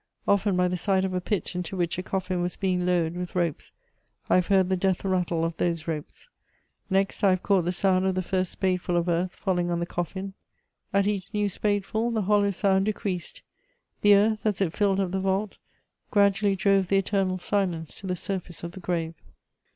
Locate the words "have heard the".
4.37-4.75